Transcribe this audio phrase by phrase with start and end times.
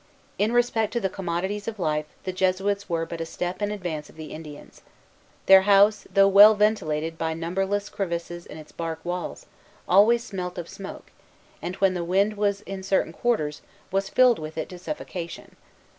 [0.39, 4.09] In respect to the commodities of life, the Jesuits were but a step in advance
[4.09, 4.81] of the Indians.
[5.45, 9.45] Their house, though well ventilated by numberless crevices in its bark walls,
[9.87, 11.11] always smelt of smoke,
[11.61, 13.61] and, when the wind was in certain quarters,
[13.91, 15.55] was filled with it to suffocation.